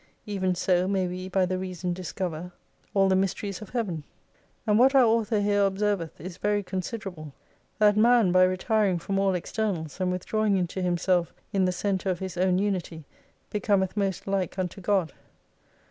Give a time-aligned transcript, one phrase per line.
[0.25, 2.51] Even so may we by the Reason discover
[2.95, 4.03] all the 300 mysteries of heaven.
[4.65, 7.35] And what our author here observeth, is very considerable,
[7.77, 12.17] That man by retiring from all externals and withdrawing into himself in the centre of
[12.17, 13.03] his own unity
[13.51, 15.13] hecometh most like unto God.